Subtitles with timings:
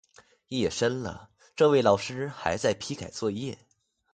[0.47, 3.59] 夜深了，这位老师还在批改作业